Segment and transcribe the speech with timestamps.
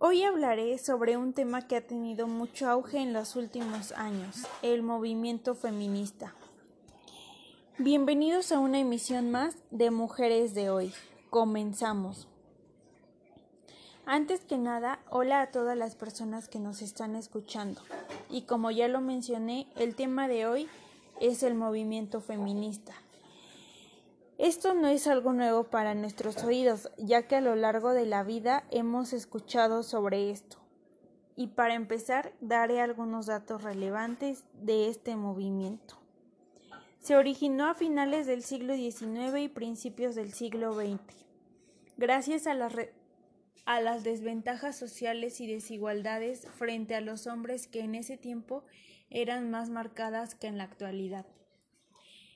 [0.00, 4.84] Hoy hablaré sobre un tema que ha tenido mucho auge en los últimos años, el
[4.84, 6.36] movimiento feminista.
[7.78, 10.94] Bienvenidos a una emisión más de Mujeres de hoy.
[11.30, 12.28] Comenzamos.
[14.06, 17.82] Antes que nada, hola a todas las personas que nos están escuchando.
[18.30, 20.68] Y como ya lo mencioné, el tema de hoy
[21.20, 22.94] es el movimiento feminista.
[24.38, 28.22] Esto no es algo nuevo para nuestros oídos, ya que a lo largo de la
[28.22, 30.58] vida hemos escuchado sobre esto.
[31.34, 35.98] Y para empezar, daré algunos datos relevantes de este movimiento.
[37.00, 41.00] Se originó a finales del siglo XIX y principios del siglo XX,
[41.96, 48.62] gracias a las, desventajas sociales y desigualdades frente a los hombres que en ese tiempo
[49.10, 51.26] eran más marcadas que en la actualidad.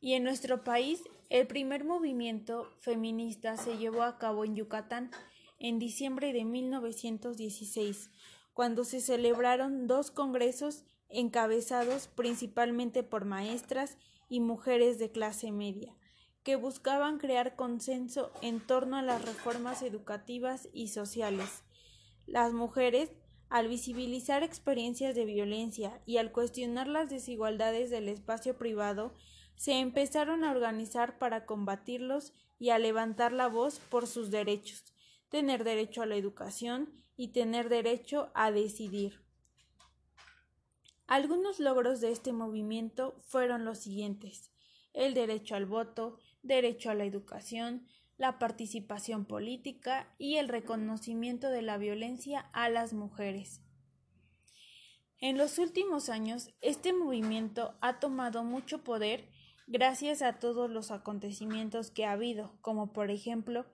[0.00, 1.02] Y en nuestro país,
[1.34, 5.10] el primer movimiento feminista se llevó a cabo en Yucatán
[5.58, 8.12] en diciembre de 1916,
[8.52, 15.96] cuando se celebraron dos congresos encabezados principalmente por maestras y mujeres de clase media,
[16.44, 21.64] que buscaban crear consenso en torno a las reformas educativas y sociales.
[22.26, 23.10] Las mujeres,
[23.48, 29.14] al visibilizar experiencias de violencia y al cuestionar las desigualdades del espacio privado,
[29.56, 34.94] se empezaron a organizar para combatirlos y a levantar la voz por sus derechos,
[35.28, 39.22] tener derecho a la educación y tener derecho a decidir.
[41.06, 44.50] Algunos logros de este movimiento fueron los siguientes
[44.94, 51.62] el derecho al voto, derecho a la educación, la participación política y el reconocimiento de
[51.62, 53.60] la violencia a las mujeres.
[55.18, 59.28] En los últimos años, este movimiento ha tomado mucho poder
[59.66, 63.66] gracias a todos los acontecimientos que ha habido, como por ejemplo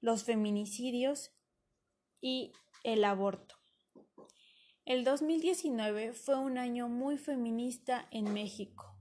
[0.00, 1.32] los feminicidios
[2.20, 2.52] y
[2.84, 3.56] el aborto.
[4.84, 8.96] El 2019 fue un año muy feminista en México.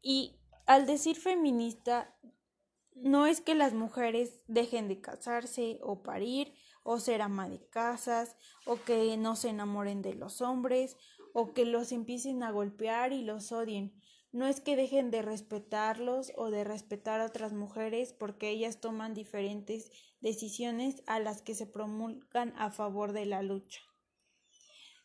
[0.00, 2.16] Y al decir feminista,
[2.94, 8.36] no es que las mujeres dejen de casarse o parir o ser ama de casas
[8.64, 10.96] o que no se enamoren de los hombres
[11.34, 14.00] o que los empiecen a golpear y los odien
[14.36, 19.14] no es que dejen de respetarlos o de respetar a otras mujeres porque ellas toman
[19.14, 23.80] diferentes decisiones a las que se promulgan a favor de la lucha.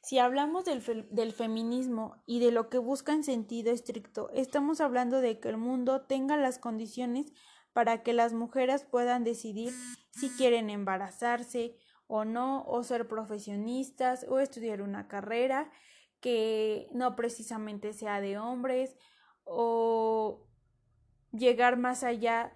[0.03, 5.21] Si hablamos del, del, feminismo y de lo que busca en sentido estricto, estamos hablando
[5.21, 7.31] de que el mundo tenga las condiciones
[7.71, 9.73] para que las mujeres puedan decidir
[10.09, 11.77] si quieren embarazarse
[12.07, 15.71] o no, o ser profesionistas, o estudiar una carrera
[16.19, 18.97] que no precisamente sea de hombres,
[19.43, 20.45] o
[21.31, 22.53] llegar más allá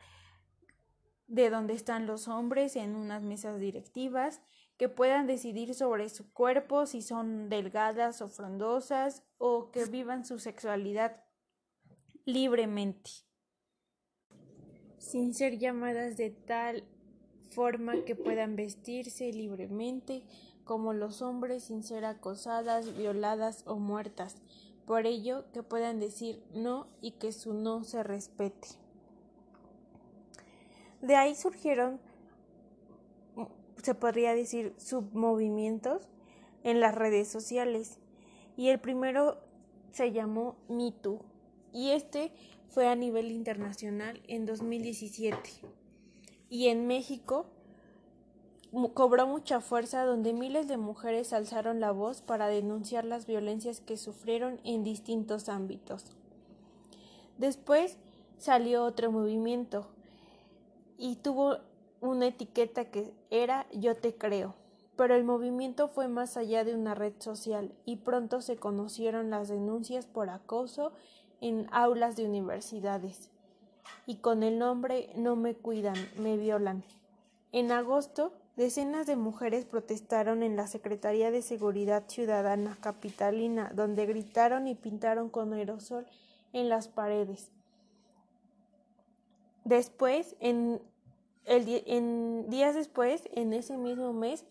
[1.28, 4.42] de donde están los hombres en unas mesas directivas,
[4.78, 10.38] que puedan decidir sobre su cuerpo, si son delgadas o frondosas, o que vivan su
[10.40, 11.24] sexualidad
[12.26, 13.12] libremente,
[14.98, 16.84] sin ser llamadas de tal
[17.52, 20.24] forma que puedan vestirse libremente
[20.66, 24.42] como los hombres sin ser acosadas, violadas o muertas,
[24.86, 28.68] por ello que puedan decir no y que su no se respete.
[31.02, 32.00] De ahí surgieron,
[33.82, 36.08] se podría decir, submovimientos
[36.64, 38.00] en las redes sociales.
[38.58, 39.38] Y el primero
[39.92, 41.20] se llamó MeToo
[41.72, 42.32] y este
[42.70, 45.38] fue a nivel internacional en 2017
[46.50, 47.48] y en México
[48.94, 53.96] cobró mucha fuerza donde miles de mujeres alzaron la voz para denunciar las violencias que
[53.96, 56.12] sufrieron en distintos ámbitos.
[57.38, 57.98] Después
[58.38, 59.88] salió otro movimiento
[60.98, 61.58] y tuvo
[62.02, 64.56] una etiqueta que era Yo te creo,
[64.96, 69.48] pero el movimiento fue más allá de una red social y pronto se conocieron las
[69.48, 70.92] denuncias por acoso
[71.40, 73.30] en aulas de universidades
[74.06, 76.84] y con el nombre No me cuidan, me violan.
[77.52, 84.68] En agosto Decenas de mujeres protestaron en la Secretaría de Seguridad Ciudadana capitalina, donde gritaron
[84.68, 86.06] y pintaron con aerosol
[86.54, 87.52] en las paredes.
[89.66, 90.82] Después, en,
[91.46, 94.46] en días después, en ese mismo mes,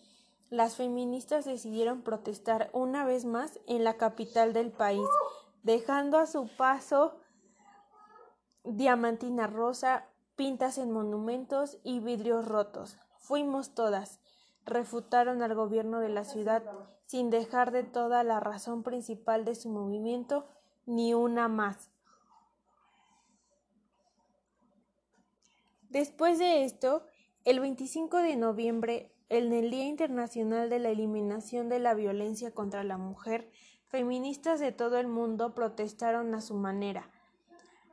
[0.51, 5.09] las feministas decidieron protestar una vez más en la capital del país,
[5.63, 7.17] dejando a su paso
[8.65, 12.99] diamantina rosa, pintas en monumentos y vidrios rotos.
[13.25, 14.21] Fuimos todas.
[14.67, 16.63] Refutaron al gobierno de la ciudad
[17.07, 20.47] sin dejar de toda la razón principal de su movimiento
[20.85, 21.91] ni una más.
[25.89, 27.07] Después de esto,
[27.47, 32.85] El 25 de noviembre, en el Día Internacional de la Eliminación de la Violencia contra
[32.85, 33.51] la Mujer,
[33.87, 37.11] feministas de todo el mundo protestaron a su manera.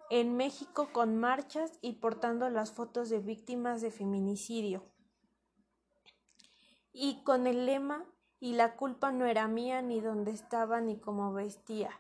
[0.09, 4.91] En México con marchas y portando las fotos de víctimas de feminicidio.
[6.93, 8.05] Y con el lema
[8.39, 11.91] y la culpa no era mía ni dónde estaba ni cómo vestía.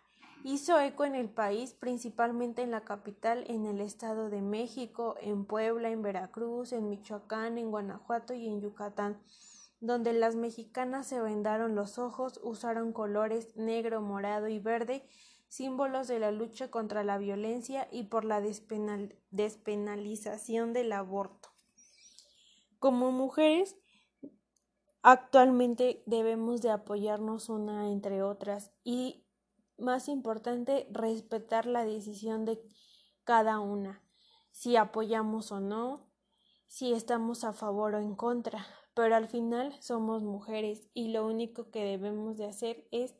[0.43, 5.45] Hizo eco en el país, principalmente en la capital, en el Estado de México, en
[5.45, 9.21] Puebla, en Veracruz, en Michoacán, en Guanajuato y en Yucatán,
[9.81, 15.07] donde las mexicanas se vendaron los ojos, usaron colores negro, morado y verde,
[15.47, 21.49] símbolos de la lucha contra la violencia y por la despenalización del aborto.
[22.79, 23.77] Como mujeres,
[25.03, 29.25] Actualmente debemos de apoyarnos una entre otras y,
[29.77, 32.61] más importante, respetar la decisión de
[33.23, 34.03] cada una,
[34.51, 36.11] si apoyamos o no,
[36.67, 41.71] si estamos a favor o en contra, pero al final somos mujeres y lo único
[41.71, 43.15] que debemos de hacer es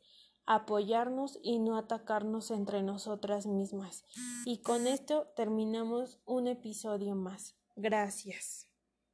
[0.46, 4.04] apoyarnos y no atacarnos entre nosotras mismas.
[4.44, 7.56] Y con esto terminamos un episodio más.
[7.76, 8.71] Gracias.